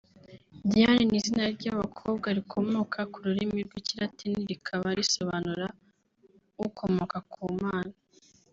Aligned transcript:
Diane 0.71 1.03
ni 1.05 1.15
izina 1.19 1.43
ry’abakobwa 1.55 2.27
rikomoka 2.37 2.99
ku 3.11 3.17
rurimi 3.25 3.57
rw’Ikilatini 3.67 4.41
rikaba 4.51 4.87
risobanura 4.99 5.67
“ukomoka 6.65 7.17
ku 7.31 7.41
Mana” 7.63 7.93